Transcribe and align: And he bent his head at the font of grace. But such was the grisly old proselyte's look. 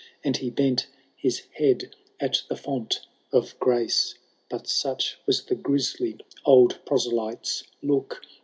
And 0.23 0.35
he 0.37 0.49
bent 0.49 0.87
his 1.15 1.43
head 1.53 1.93
at 2.19 2.41
the 2.49 2.55
font 2.55 3.01
of 3.31 3.59
grace. 3.59 4.15
But 4.49 4.65
such 4.67 5.19
was 5.27 5.43
the 5.43 5.53
grisly 5.53 6.17
old 6.43 6.83
proselyte's 6.87 7.65
look. 7.83 8.19